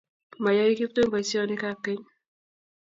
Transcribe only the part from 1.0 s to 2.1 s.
poisyonik ap keny.